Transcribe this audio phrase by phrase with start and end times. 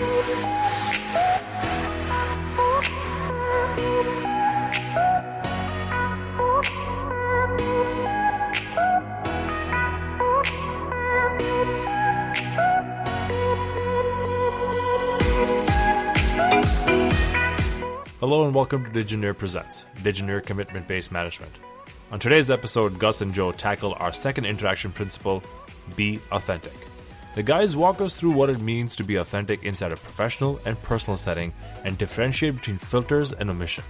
[0.00, 0.06] Hello
[18.46, 21.52] and welcome to Digineer Presents, Digineer Commitment Based Management.
[22.10, 25.42] On today's episode, Gus and Joe tackle our second interaction principle
[25.94, 26.72] be authentic.
[27.40, 30.78] The guys walk us through what it means to be authentic inside a professional and
[30.82, 31.54] personal setting
[31.84, 33.82] and differentiate between filters and omission.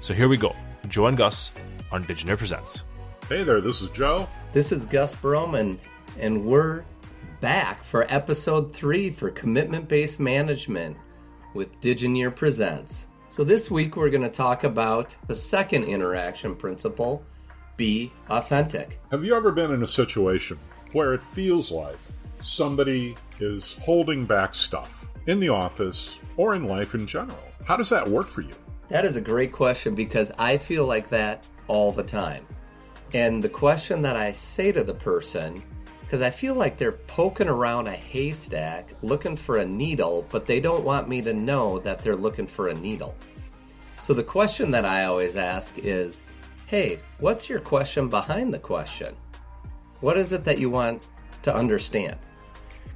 [0.00, 0.56] So here we go.
[0.88, 1.52] Joe and Gus
[1.92, 2.82] on Digineer Presents.
[3.28, 4.26] Hey there, this is Joe.
[4.54, 5.76] This is Gus Broman,
[6.18, 6.82] and we're
[7.42, 10.96] back for episode three for commitment based management
[11.52, 13.06] with Digineer Presents.
[13.28, 17.22] So, this week we're going to talk about the second interaction principle
[17.76, 18.98] be authentic.
[19.10, 20.58] Have you ever been in a situation
[20.92, 21.98] where it feels like
[22.44, 27.38] somebody is holding back stuff in the office or in life in general?
[27.64, 28.52] How does that work for you?
[28.88, 32.46] That is a great question because I feel like that all the time.
[33.14, 35.62] And the question that I say to the person
[36.00, 40.60] because I feel like they're poking around a haystack looking for a needle, but they
[40.60, 43.14] don't want me to know that they're looking for a needle.
[44.00, 46.22] So the question that I always ask is
[46.66, 49.14] hey, what's your question behind the question?
[50.00, 51.06] What is it that you want
[51.42, 52.16] to understand?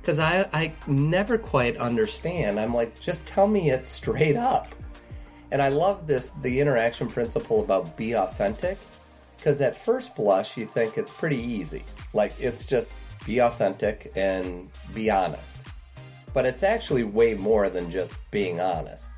[0.01, 2.59] Because I, I never quite understand.
[2.59, 4.69] I'm like, just tell me it straight up.
[5.51, 8.79] And I love this the interaction principle about be authentic
[9.37, 11.83] because at first blush you think it's pretty easy.
[12.13, 12.93] Like it's just
[13.29, 15.59] be authentic, and be honest.
[16.33, 19.09] But it's actually way more than just being honest.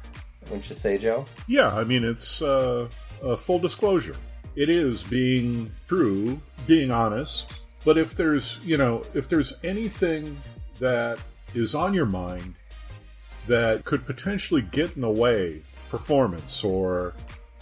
[0.45, 1.27] Wouldn't you say, Joe?
[1.47, 2.89] Yeah, I mean, it's uh,
[3.23, 4.17] a full disclosure.
[4.57, 7.53] It is being true, being honest.
[7.85, 10.39] But if there's, you know, if there's anything
[10.81, 11.21] that
[11.55, 12.55] is on your mind
[13.47, 17.15] that could potentially get in the way performance or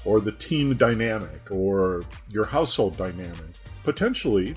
[0.05, 4.55] or the team dynamic or your household dynamic potentially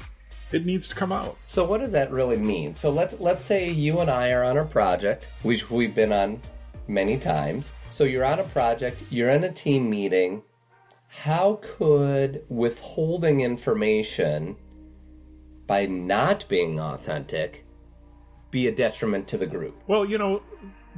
[0.52, 1.38] it needs to come out.
[1.48, 2.76] So what does that really mean?
[2.76, 6.42] So let's let's say you and I are on a project, which we've been on
[6.88, 7.72] many times.
[7.90, 10.44] So you're on a project, you're in a team meeting.
[11.08, 14.56] How could withholding information
[15.68, 17.66] by not being authentic
[18.52, 19.76] be a detriment to the group?
[19.88, 20.44] Well, you know,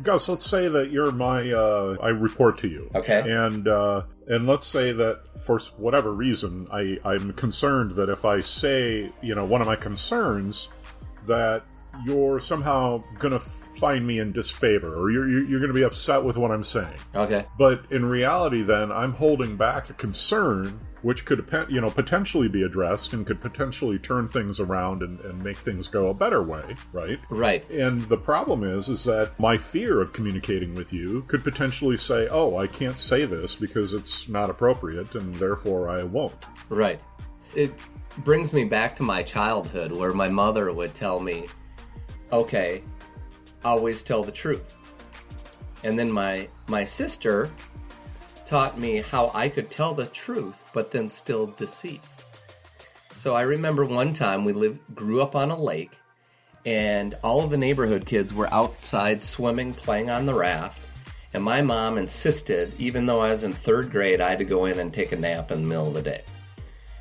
[0.02, 2.90] Gus, let's say that you're my uh, I report to you.
[2.96, 3.24] Okay.
[3.26, 8.40] And uh, and let's say that for whatever reason, I I'm concerned that if I
[8.42, 10.70] say you know one of my concerns
[11.28, 11.64] that
[12.06, 16.38] you're somehow gonna find me in disfavor or you're you're going to be upset with
[16.38, 16.98] what I'm saying.
[17.16, 17.46] Okay.
[17.58, 22.64] But in reality, then I'm holding back a concern which could you know potentially be
[22.64, 26.76] addressed and could potentially turn things around and, and make things go a better way
[26.94, 31.44] right right and the problem is is that my fear of communicating with you could
[31.44, 36.46] potentially say oh i can't say this because it's not appropriate and therefore i won't
[36.70, 37.02] right
[37.54, 37.74] it
[38.20, 41.46] brings me back to my childhood where my mother would tell me
[42.34, 42.82] okay
[43.64, 44.76] always tell the truth.
[45.84, 47.52] And then my my sister
[48.46, 52.02] taught me how I could tell the truth but then still deceive.
[53.14, 55.92] So I remember one time we lived grew up on a lake
[56.66, 60.82] and all of the neighborhood kids were outside swimming playing on the raft
[61.34, 64.66] and my mom insisted even though I was in 3rd grade I had to go
[64.66, 66.24] in and take a nap in the middle of the day.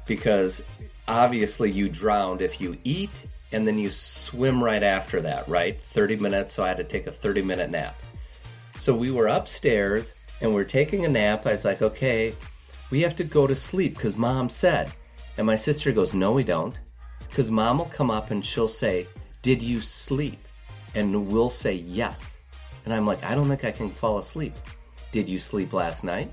[0.06, 0.62] Because
[1.09, 5.81] obviously you drowned if you eat and then you swim right after that, right?
[5.81, 8.01] 30 minutes, so I had to take a 30 minute nap.
[8.79, 11.47] So we were upstairs and we're taking a nap.
[11.47, 12.35] I was like, okay,
[12.91, 14.91] we have to go to sleep because mom said.
[15.39, 16.79] And my sister goes, no, we don't.
[17.29, 19.07] Because mom will come up and she'll say,
[19.43, 20.39] did you sleep?
[20.95, 22.39] And we'll say, yes.
[22.85, 24.55] And I'm like, I don't think I can fall asleep.
[25.12, 26.33] Did you sleep last night?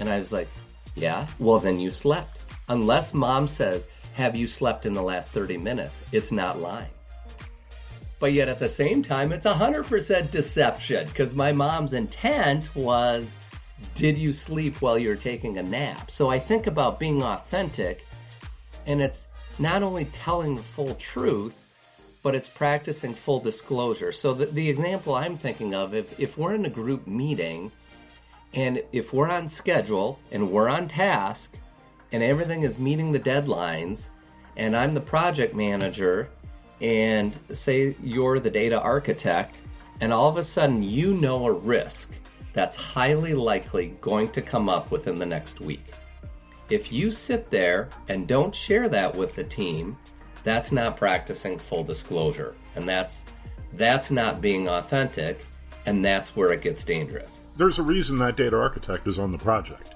[0.00, 0.48] And I was like,
[0.94, 1.26] yeah.
[1.38, 2.40] Well, then you slept.
[2.68, 6.00] Unless mom says, have you slept in the last 30 minutes?
[6.10, 6.88] It's not lying.
[8.18, 13.34] But yet at the same time, it's 100% deception because my mom's intent was
[13.94, 16.10] did you sleep while you're taking a nap?
[16.10, 18.06] So I think about being authentic,
[18.86, 19.26] and it's
[19.58, 24.12] not only telling the full truth, but it's practicing full disclosure.
[24.12, 27.70] So the, the example I'm thinking of, if, if we're in a group meeting
[28.54, 31.54] and if we're on schedule and we're on task,
[32.12, 34.06] and everything is meeting the deadlines,
[34.56, 36.28] and I'm the project manager,
[36.80, 39.60] and say you're the data architect,
[40.00, 42.10] and all of a sudden you know a risk
[42.52, 45.84] that's highly likely going to come up within the next week.
[46.68, 49.96] If you sit there and don't share that with the team,
[50.42, 53.24] that's not practicing full disclosure, and that's
[53.72, 55.44] that's not being authentic,
[55.86, 57.42] And that's where it gets dangerous.
[57.54, 59.94] There's a reason that data architect is on the project,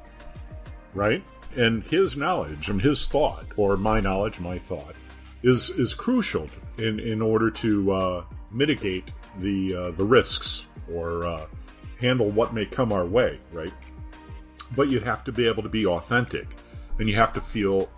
[0.95, 1.23] right?
[1.57, 4.97] And his knowledge and his thought, or my knowledge, my thought,
[5.43, 6.47] is is crucial
[6.79, 11.47] in in order to uh, mitigate the uh, the risks or uh,
[12.01, 13.73] handle what may come our way, right?
[14.77, 16.47] But you have to be able to be authentic,
[16.99, 17.91] and you have to feel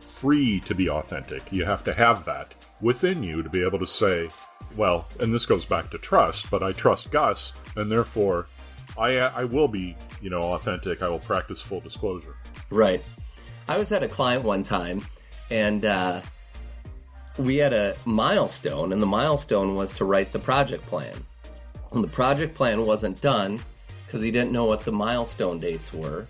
[0.00, 1.52] free to be authentic.
[1.52, 4.28] You have to have that within you to be able to say,
[4.76, 8.46] well, and this goes back to trust, but I trust Gus, and therefore
[8.98, 11.02] I I will be you know authentic.
[11.02, 12.36] I will practice full disclosure.
[12.70, 13.02] Right.
[13.68, 15.04] I was at a client one time,
[15.50, 16.22] and uh,
[17.38, 21.14] we had a milestone, and the milestone was to write the project plan.
[21.92, 23.60] And the project plan wasn't done
[24.04, 26.26] because he didn't know what the milestone dates were.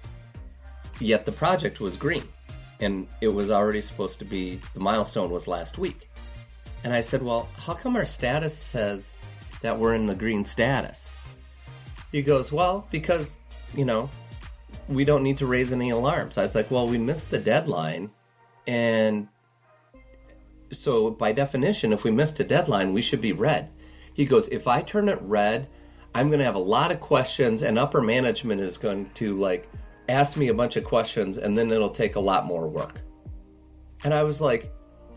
[1.01, 2.25] Yet the project was green,
[2.81, 6.11] and it was already supposed to be the milestone was last week.
[6.85, 9.13] And I said, Well, how come our status says
[9.63, 11.11] that we're in the green status?
[12.13, 13.39] He goes, Well, because,
[13.75, 14.11] you know,
[14.91, 16.37] we don't need to raise any alarms.
[16.37, 18.11] I was like, Well, we missed the deadline.
[18.67, 19.29] And
[20.73, 23.71] so, by definition, if we missed a deadline, we should be red.
[24.15, 25.69] He goes, If I turn it red,
[26.15, 29.69] I'm going to have a lot of questions, and upper management is going to like
[30.09, 33.01] ask me a bunch of questions, and then it'll take a lot more work.
[34.03, 34.73] And I was like,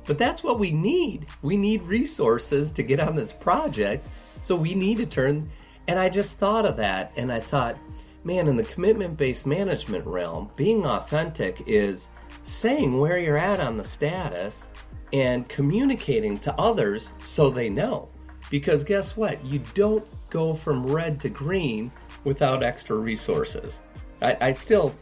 [0.06, 1.26] but that's what we need.
[1.42, 4.06] We need resources to get on this project.
[4.42, 5.50] So we need to turn.
[5.88, 7.78] And I just thought of that and I thought,
[8.24, 12.08] man, in the commitment based management realm, being authentic is
[12.44, 14.66] saying where you're at on the status
[15.12, 18.10] and communicating to others so they know.
[18.50, 19.44] Because guess what?
[19.46, 21.92] You don't go from red to green
[22.24, 23.78] without extra resources.
[24.22, 24.94] I, I still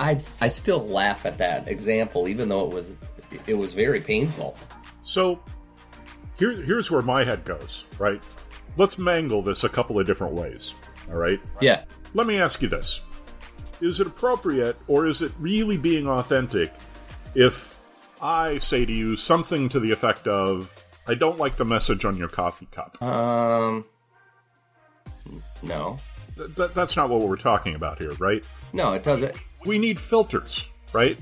[0.00, 2.94] I, I still laugh at that example, even though it was
[3.46, 4.56] it was very painful.
[5.04, 5.42] So
[6.38, 8.20] here, here's where my head goes, right?
[8.76, 10.74] Let's mangle this a couple of different ways,
[11.10, 11.40] all right?
[11.60, 11.84] Yeah.
[12.14, 13.02] Let me ask you this
[13.80, 16.72] Is it appropriate or is it really being authentic
[17.34, 17.76] if
[18.20, 20.70] I say to you something to the effect of,
[21.06, 23.00] I don't like the message on your coffee cup?
[23.00, 23.84] Um,
[25.62, 25.98] no.
[26.36, 28.46] Th- th- that's not what we're talking about here, right?
[28.72, 29.36] No, it doesn't.
[29.64, 31.18] We need filters, right?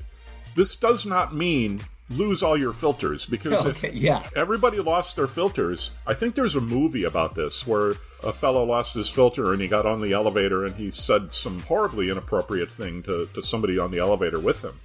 [0.56, 4.26] This does not mean lose all your filters because Okay, if yeah.
[4.34, 8.94] everybody lost their filters, I think there's a movie about this where a fellow lost
[8.94, 13.02] his filter and he got on the elevator and he said some horribly inappropriate thing
[13.04, 14.78] to, to somebody on the elevator with him.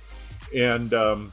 [0.56, 1.32] And um,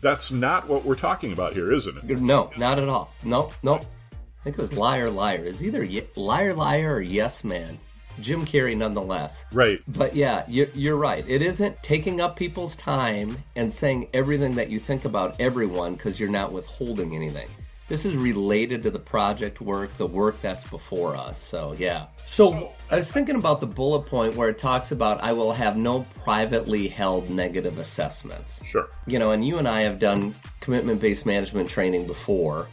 [0.00, 2.20] that's not what we're talking about here, isn't it?
[2.20, 3.12] No, not at all.
[3.24, 3.74] No, no.
[3.76, 5.44] I think it was liar, liar.
[5.44, 5.86] Is either
[6.16, 7.78] liar, liar, or yes man.
[8.20, 9.44] Jim Carrey, nonetheless.
[9.52, 9.80] Right.
[9.88, 11.24] But yeah, you're, you're right.
[11.28, 16.20] It isn't taking up people's time and saying everything that you think about everyone because
[16.20, 17.48] you're not withholding anything.
[17.88, 21.38] This is related to the project work, the work that's before us.
[21.38, 22.06] So, yeah.
[22.24, 25.76] So, I was thinking about the bullet point where it talks about I will have
[25.76, 28.64] no privately held negative assessments.
[28.64, 28.88] Sure.
[29.06, 32.68] You know, and you and I have done commitment based management training before.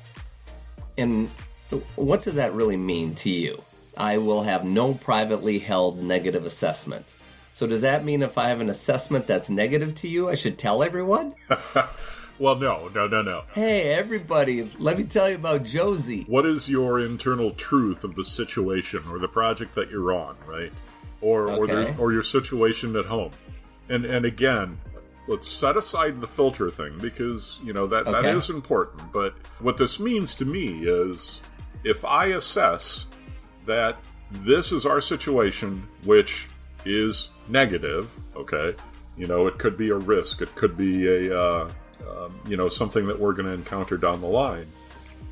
[0.98, 1.30] And
[1.96, 3.62] what does that really mean to you?
[4.00, 7.18] I will have no privately held negative assessments.
[7.52, 10.58] So does that mean if I have an assessment that's negative to you, I should
[10.58, 11.36] tell everyone?
[12.40, 13.44] Well, no, no, no, no.
[13.54, 16.24] hey, everybody, let me tell you about Josie.
[16.30, 20.72] What is your internal truth of the situation or the project that you're on, right?
[21.20, 23.32] Or or, the, or your situation at home.
[23.90, 24.80] And and again,
[25.28, 28.30] let's set aside the filter thing because you know that that Okay.
[28.32, 29.12] is important.
[29.12, 31.42] But what this means to me is
[31.84, 33.08] if I assess
[33.70, 33.98] that
[34.32, 36.48] this is our situation, which
[36.86, 38.76] is negative, okay,
[39.18, 41.70] you know, it could be a risk, it could be a uh,
[42.08, 44.68] um, you know something that we're going to encounter down the line.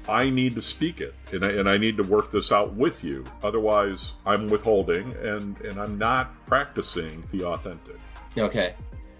[0.09, 3.03] I need to speak it, and I, and I need to work this out with
[3.03, 3.25] you.
[3.43, 7.97] Otherwise, I'm withholding, and and I'm not practicing the authentic.
[8.37, 8.75] Okay.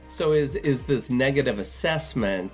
[0.10, 2.54] So is is this negative assessment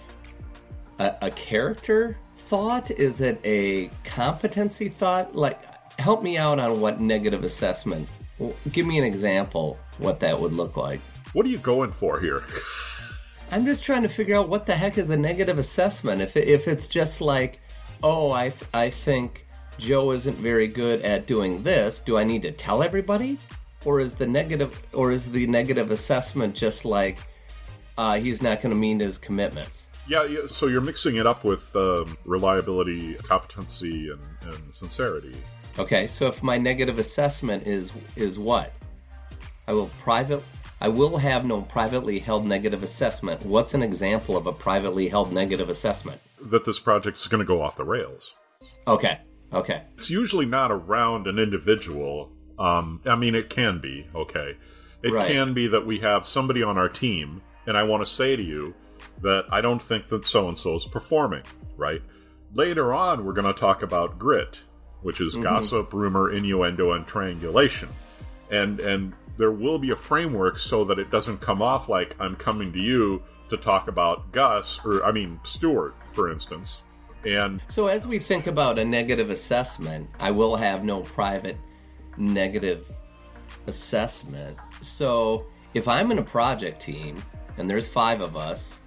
[0.99, 2.91] a, a character thought?
[2.91, 5.35] Is it a competency thought?
[5.35, 5.61] Like,
[5.99, 8.07] help me out on what negative assessment.
[8.71, 10.99] Give me an example what that would look like.
[11.33, 12.43] What are you going for here?
[13.51, 16.21] I'm just trying to figure out what the heck is a negative assessment.
[16.21, 17.59] If it, if it's just like,
[18.01, 19.45] oh, I th- I think
[19.77, 21.99] Joe isn't very good at doing this.
[21.99, 23.37] Do I need to tell everybody,
[23.85, 27.19] or is the negative or is the negative assessment just like
[27.97, 29.87] uh, he's not going to meet his commitments?
[30.07, 34.21] Yeah, yeah, so you're mixing it up with um, reliability, competency, and,
[34.53, 35.35] and sincerity.
[35.79, 38.73] Okay, so if my negative assessment is is what
[39.67, 40.43] I will private.
[40.81, 43.45] I will have no privately held negative assessment.
[43.45, 46.19] What's an example of a privately held negative assessment?
[46.41, 48.35] That this project is going to go off the rails.
[48.85, 49.21] Okay,
[49.53, 49.83] okay.
[49.95, 54.57] It's usually not around an individual Um, I mean, it can be okay.
[55.01, 55.27] It Right.
[55.31, 58.43] can be that we have somebody on our team, and I want to say to
[58.43, 58.75] you
[59.21, 61.43] that I don't think that so and so is performing
[61.77, 62.01] right.
[62.53, 64.61] Later on, we're going to talk about grit,
[65.01, 65.43] which is mm-hmm.
[65.43, 67.89] gossip, rumor, innuendo, and triangulation,
[68.51, 72.35] and and there will be a framework so that it doesn't come off like I'm
[72.35, 76.81] coming to you to talk about Gus or I mean Stuart, for instance,
[77.25, 81.57] and So, as we think about a negative assessment, I will have no private
[82.17, 82.91] negative
[83.67, 84.57] assessment.
[84.81, 87.23] So, if I'm in a project team
[87.57, 88.77] and there's five of us,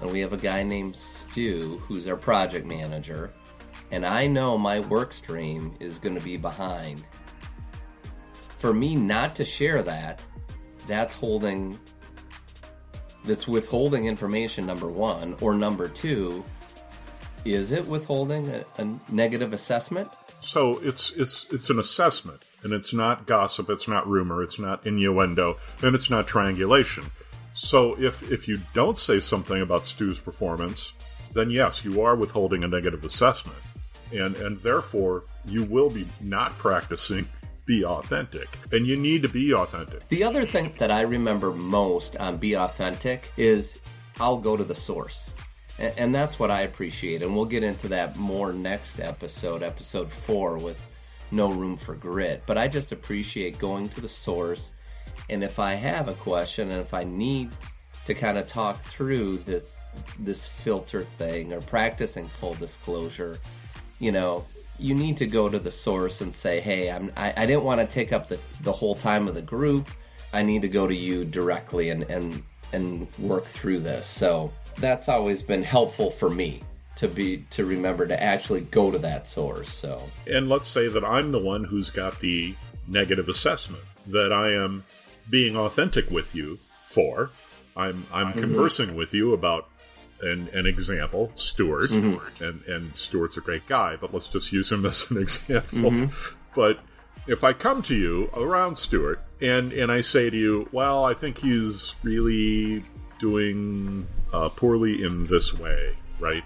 [0.00, 3.30] and we have a guy named Stu who's our project manager,
[3.90, 7.02] and I know my work stream is going to be behind,
[8.58, 10.22] for me not to share that,
[10.86, 11.78] that's holding.
[13.24, 15.36] That's withholding information, number one.
[15.42, 16.42] Or number two,
[17.44, 20.08] is it withholding a, a negative assessment?
[20.40, 24.86] So it's it's it's an assessment, and it's not gossip, it's not rumor, it's not
[24.86, 27.04] innuendo, and it's not triangulation.
[27.58, 30.92] So if if you don't say something about Stu's performance,
[31.34, 33.58] then yes, you are withholding a negative assessment,
[34.12, 37.26] and and therefore you will be not practicing
[37.66, 40.06] be authentic, and you need to be authentic.
[40.08, 43.76] The other thing that I remember most on Be Authentic is
[44.20, 45.28] I'll go to the source.
[45.80, 47.22] And, and that's what I appreciate.
[47.22, 50.80] And we'll get into that more next episode, episode four, with
[51.32, 52.44] No Room for Grit.
[52.46, 54.70] But I just appreciate going to the source.
[55.30, 57.50] And if I have a question and if I need
[58.06, 59.78] to kind of talk through this
[60.18, 63.38] this filter thing or practicing full disclosure,
[63.98, 64.44] you know,
[64.78, 67.80] you need to go to the source and say, "Hey, I'm, I, I didn't want
[67.80, 69.90] to take up the, the whole time of the group.
[70.32, 75.08] I need to go to you directly and and and work through this." So that's
[75.08, 76.62] always been helpful for me
[76.96, 79.72] to be to remember to actually go to that source.
[79.72, 82.54] So And let's say that I'm the one who's got the
[82.88, 84.82] negative assessment that I am
[85.30, 87.30] being authentic with you for.
[87.76, 89.68] I'm I'm conversing with you about
[90.20, 91.90] an, an example, Stuart,
[92.40, 95.90] and and Stuart's a great guy, but let's just use him as an example.
[96.56, 96.80] But
[97.26, 101.14] if I come to you around Stuart and and I say to you, well, I
[101.14, 102.82] think he's really
[103.20, 106.42] doing uh, poorly in this way, right?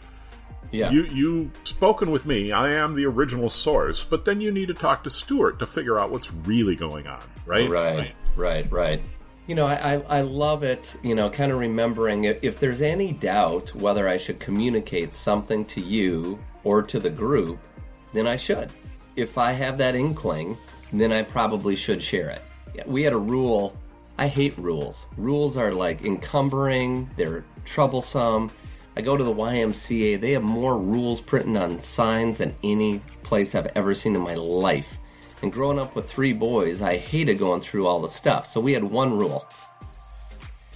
[0.73, 2.51] yeah, You you spoken with me.
[2.51, 5.99] I am the original source, but then you need to talk to Stuart to figure
[5.99, 7.69] out what's really going on, right?
[7.69, 8.71] Right, right, right.
[8.71, 9.03] Right.
[9.47, 13.11] You know, I, I, love it, you know, kind of remembering if, if there's any
[13.11, 17.59] doubt whether I should communicate something to you or to the group,
[18.13, 18.71] then I should.
[19.17, 20.57] If I have that inkling,
[20.93, 22.43] then I probably should share it.
[22.87, 23.75] We had a rule.
[24.17, 25.07] I hate rules.
[25.17, 28.51] Rules are like encumbering, they're troublesome.
[28.97, 33.55] I go to the YMCA, they have more rules printed on signs than any place
[33.55, 34.99] I've ever seen in my life.
[35.43, 38.47] And growing up with three boys, I hated going through all the stuff.
[38.47, 39.47] So we had one rule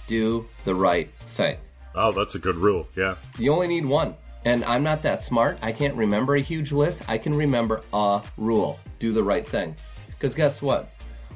[0.07, 1.57] do the right thing.
[1.95, 2.87] Oh, that's a good rule.
[2.95, 3.15] Yeah.
[3.37, 4.15] You only need one.
[4.45, 5.57] And I'm not that smart.
[5.61, 7.01] I can't remember a huge list.
[7.09, 9.75] I can remember a rule do the right thing.
[10.07, 10.89] Because guess what?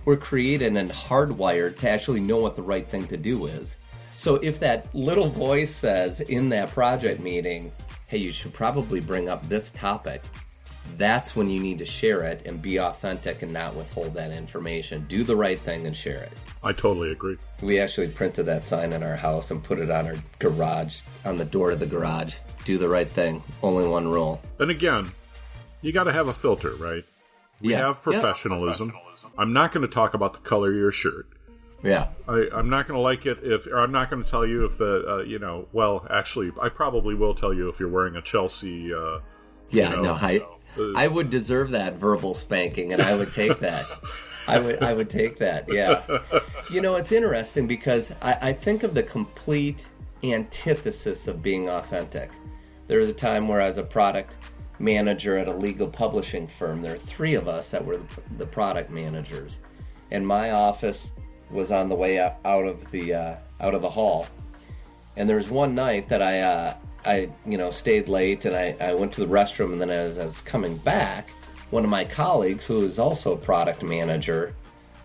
[0.06, 3.76] We're created and hardwired to actually know what the right thing to do is.
[4.16, 7.72] So if that little voice says in that project meeting,
[8.08, 10.22] hey, you should probably bring up this topic,
[11.01, 15.05] that's when you need to share it and be authentic and not withhold that information.
[15.10, 16.31] Do the right thing and share it.
[16.63, 17.38] I totally agree.
[17.62, 21.38] We actually printed that sign in our house and put it on our garage, on
[21.38, 22.36] the door of the garage.
[22.65, 23.43] Do the right thing.
[23.63, 24.39] Only one rule.
[24.60, 25.12] And again,
[25.81, 27.03] you got to have a filter, right?
[27.62, 27.77] We Yeah.
[27.88, 28.01] have Yeah.
[28.20, 28.93] professionalism.
[29.38, 31.27] I'm not going to talk about the color of your shirt.
[31.84, 32.10] Yeah.
[32.27, 34.65] I, I'm not going to like it if, or I'm not going to tell you
[34.65, 38.15] if the, uh, you know, well, actually, I probably will tell you if you're wearing
[38.17, 38.93] a Chelsea.
[38.93, 39.20] Uh,
[39.72, 40.46] Yeah, know, no, I, uh,
[40.96, 43.86] I would deserve that verbal spanking, and I would take that.
[44.48, 45.72] I would, I would take that.
[45.72, 46.04] Yeah.
[46.72, 49.86] You know, it's interesting because I, I think of the complete
[50.24, 52.32] antithesis of being authentic.
[52.88, 54.36] There was a time where I was a product
[54.80, 56.82] manager at a legal publishing firm.
[56.82, 58.00] There were three of us that were
[58.38, 59.58] the, product managers,
[60.12, 61.13] and my office
[61.50, 64.28] was on the way out, out of the uh, out of the hall.
[65.18, 66.74] And there was one night that I, uh,
[67.05, 69.74] I, you know, stayed late and I, I went to the restroom.
[69.74, 71.29] And then as I was coming back,
[71.72, 74.55] one of my colleagues, who is also a product manager,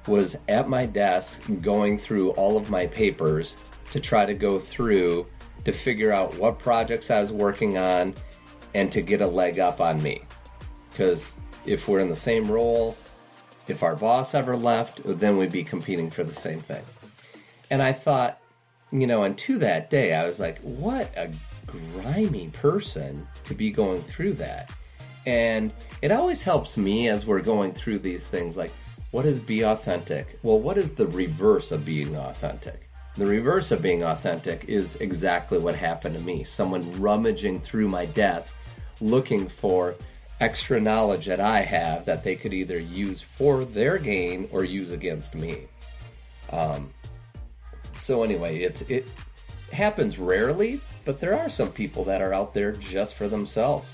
[0.06, 3.56] was at my desk going through all of my papers
[3.92, 5.26] to try to go through
[5.64, 8.14] to figure out what projects I was working on
[8.74, 10.22] and to get a leg up on me.
[10.90, 12.96] Because if we're in the same role,
[13.66, 16.84] if our boss ever left, then we'd be competing for the same thing.
[17.70, 18.40] And I thought,
[18.92, 21.30] you know, and to that day, I was like, what a
[21.92, 24.72] grimy person to be going through that.
[25.26, 28.56] And it always helps me as we're going through these things.
[28.56, 28.72] Like,
[29.10, 30.38] what is be authentic?
[30.42, 32.88] Well, what is the reverse of being authentic?
[33.16, 36.44] The reverse of being authentic is exactly what happened to me.
[36.44, 38.56] Someone rummaging through my desk
[39.00, 39.96] looking for
[40.40, 44.92] extra knowledge that I have that they could either use for their gain or use
[44.92, 45.66] against me.
[46.50, 46.88] Um,
[48.00, 49.06] so anyway, it's it
[49.72, 53.92] happens rarely, but there are some people that are out there just for themselves.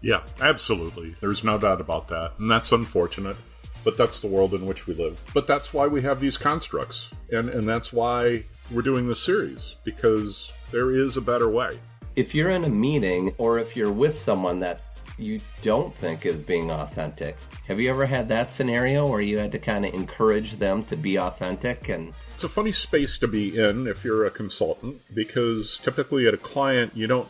[0.00, 1.14] Yeah, absolutely.
[1.20, 2.32] There's no doubt about that.
[2.38, 3.36] And that's unfortunate,
[3.84, 5.20] but that's the world in which we live.
[5.32, 7.10] But that's why we have these constructs.
[7.32, 11.78] And and that's why we're doing this series because there is a better way.
[12.16, 14.82] If you're in a meeting or if you're with someone that
[15.18, 19.52] you don't think is being authentic, have you ever had that scenario where you had
[19.52, 23.56] to kind of encourage them to be authentic and It's a funny space to be
[23.56, 27.28] in if you're a consultant because typically at a client you don't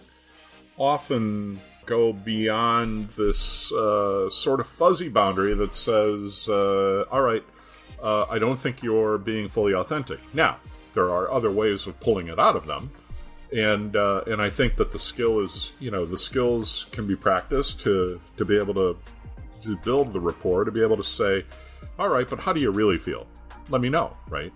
[0.79, 7.45] often go beyond this uh, sort of fuzzy boundary that says, uh, all right,
[8.03, 10.21] uh, I don't think you're being fully authentic.
[10.35, 10.57] Now,
[10.95, 12.91] there are other ways of pulling it out of them.
[13.55, 17.15] And uh, and I think that the skill is, you know, the skills can be
[17.15, 18.97] practiced to to be able to
[19.65, 21.45] to build the rapport, to be able to say,
[21.99, 23.27] all right, but how do you really feel?
[23.69, 24.53] Let me know, right?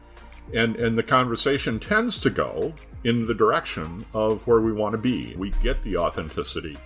[0.55, 2.73] And and the conversation tends to go
[3.05, 5.35] in the direction of where we want to be.
[5.37, 6.77] We get the authenticity,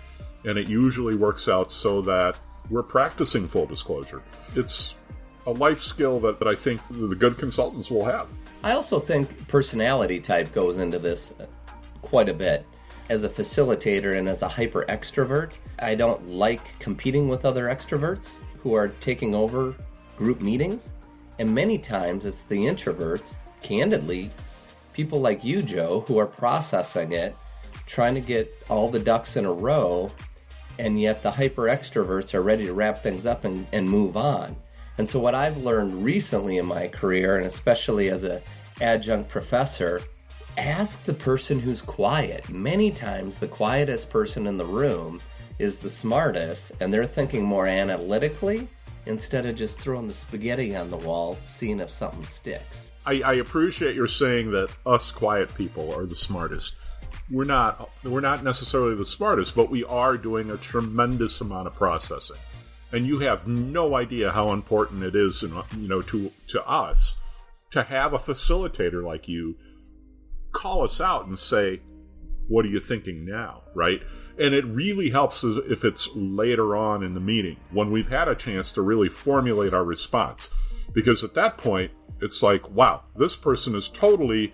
[0.45, 2.39] and it usually works out so that
[2.71, 4.23] we're practicing full disclosure.
[4.57, 4.97] It's
[5.47, 8.29] a life skill that, that I think the good consultants will have.
[8.63, 11.33] I also think personality type goes into this
[12.01, 12.65] quite a bit.
[13.09, 18.37] As a facilitator and as a hyper extrovert, I don't like competing with other extroverts
[18.61, 19.75] who are taking over
[20.17, 20.93] group meetings.
[21.39, 24.31] And many times it's the introverts, candidly,
[24.93, 27.35] people like you, Joe, who are processing it,
[27.87, 30.11] trying to get all the ducks in a row,
[30.79, 34.57] and yet the hyper extroverts are ready to wrap things up and, and move on.
[34.99, 38.43] And so, what I've learned recently in my career, and especially as a
[38.81, 40.01] adjunct professor,
[40.59, 42.49] ask the person who's quiet.
[42.51, 45.21] Many times, the quietest person in the room
[45.59, 48.69] is the smartest, and they're thinking more analytically
[49.07, 52.93] instead of just throwing the spaghetti on the wall, seeing if something sticks.
[53.05, 56.77] I, I appreciate your saying that us quiet people are the smartest.
[57.31, 57.91] We're not.
[58.05, 62.37] We're not necessarily the smartest, but we are doing a tremendous amount of processing,
[62.93, 67.17] and you have no idea how important it is, in, you know, to to us
[67.71, 69.57] to have a facilitator like you
[70.53, 71.81] call us out and say,
[72.49, 74.03] "What are you thinking now?" Right?
[74.39, 78.35] And it really helps if it's later on in the meeting when we've had a
[78.35, 80.51] chance to really formulate our response,
[80.93, 81.91] because at that point
[82.21, 84.53] it's like, "Wow, this person is totally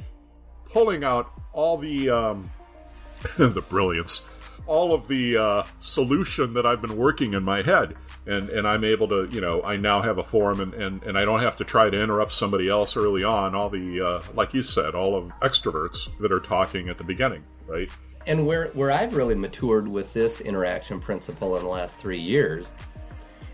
[0.64, 2.50] pulling out all the um,
[3.38, 4.24] the brilliance,
[4.66, 7.94] all of the uh, solution that I've been working in my head."
[8.26, 11.18] And, and I'm able to, you know, I now have a forum and, and, and
[11.18, 13.54] I don't have to try to interrupt somebody else early on.
[13.54, 17.42] All the, uh, like you said, all of extroverts that are talking at the beginning,
[17.66, 17.90] right?
[18.26, 22.72] And where, where I've really matured with this interaction principle in the last three years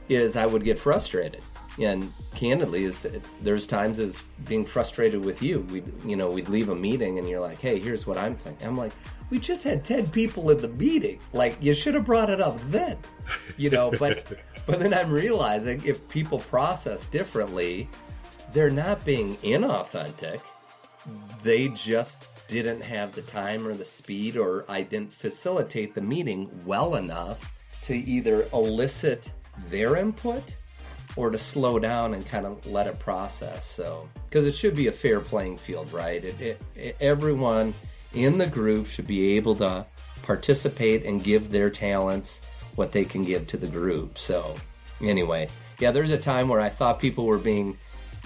[0.09, 1.43] is I would get frustrated.
[1.81, 3.07] And candidly, is
[3.41, 5.61] there's times as being frustrated with you.
[5.71, 8.65] We, you know, we'd leave a meeting and you're like, "Hey, here's what I'm thinking."
[8.65, 8.93] I'm like,
[9.29, 11.19] "We just had ten people in the meeting.
[11.33, 12.97] Like, you should have brought it up then."
[13.57, 17.89] You know, but but then I'm realizing if people process differently,
[18.53, 20.41] they're not being inauthentic.
[21.43, 22.29] They just
[22.63, 27.53] didn't have the time or the speed, or I didn't facilitate the meeting well enough
[27.83, 29.31] to either elicit
[29.69, 30.55] their input
[31.17, 33.67] or to slow down and kind of let it process.
[33.67, 36.25] So, because it should be a fair playing field, right?
[36.25, 37.75] It, it, it, everyone
[38.13, 39.87] in the group should be able to
[40.23, 42.41] participate and give their talents
[42.75, 44.19] what they can give to the group.
[44.19, 44.57] So,
[45.01, 47.77] anyway, yeah, there's a time where I thought people were being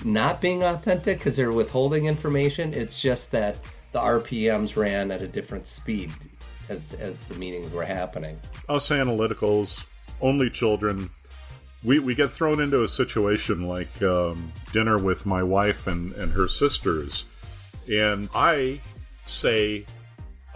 [0.05, 2.73] not being authentic because they're withholding information.
[2.73, 3.59] It's just that
[3.93, 6.13] the RPMs ran at a different speed
[6.69, 8.37] as as the meetings were happening.
[8.69, 9.87] Us analyticals,
[10.21, 11.11] only children.
[11.85, 16.33] We, we get thrown into a situation like um, dinner with my wife and, and
[16.33, 17.25] her sisters,
[17.91, 18.81] and I
[19.25, 19.87] say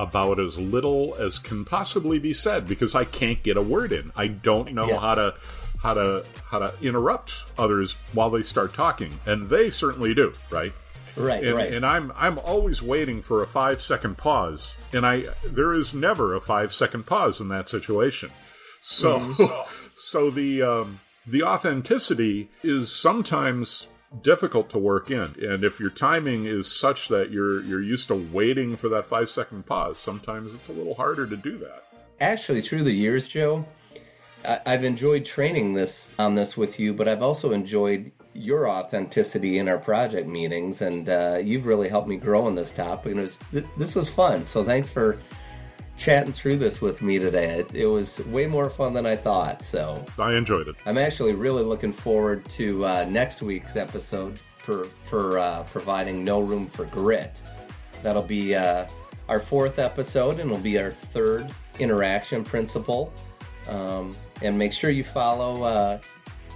[0.01, 4.11] about as little as can possibly be said because I can't get a word in.
[4.17, 4.99] I don't know Yeah.
[4.99, 5.35] how to
[5.81, 10.73] how to how to interrupt others while they start talking, and they certainly do, right?
[11.17, 11.73] Right, and, right.
[11.73, 16.35] and I'm I'm always waiting for a five second pause, and I there is never
[16.35, 18.31] a five second pause in that situation.
[18.81, 19.73] So Mm-hmm.
[19.97, 23.89] so the um, the authenticity is sometimes
[24.23, 28.15] difficult to work in, and if your timing is such that you're you're used to
[28.15, 31.85] waiting for that five second pause, sometimes it's a little harder to do that.
[32.21, 33.65] Actually, through the years, Joe,
[34.45, 39.59] I, I've enjoyed training this on this with you, but I've also enjoyed your authenticity
[39.59, 43.13] in our project meetings, and uh, you've really helped me grow in this topic.
[43.13, 44.47] And it was, th- this was fun.
[44.47, 45.19] So thanks for
[45.97, 47.61] chatting through this with me today.
[47.61, 49.63] It, it, was way more fun than I thought.
[49.63, 50.77] So I enjoyed it.
[50.87, 56.41] I'm actually really looking forward to uh, next week's episode for for uh, providing no
[56.41, 57.41] room for grit.
[58.03, 58.87] That'll be uh,
[59.29, 63.13] our fourth episode, and it'll be our third interaction principle.
[63.69, 65.99] Um, and make sure you follow uh,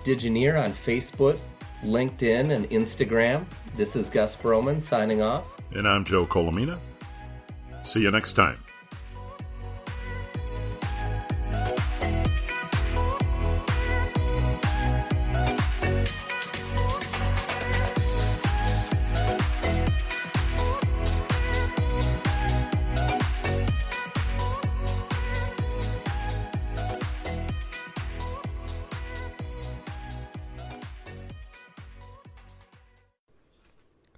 [0.04, 1.40] Digineer on Facebook,
[1.82, 3.44] LinkedIn, and Instagram.
[3.74, 5.60] This is Gus Broman signing off.
[5.72, 6.78] And I'm Joe Colomina.
[7.82, 8.58] See you next time.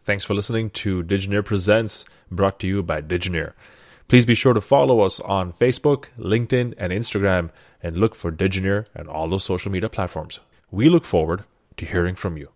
[0.08, 3.52] Thanks for listening to Digineer Presents, brought to you by Digineer.
[4.08, 7.50] Please be sure to follow us on Facebook, LinkedIn, and Instagram,
[7.82, 10.40] and look for Digineer and all those social media platforms.
[10.70, 11.44] We look forward
[11.76, 12.48] to hearing from you.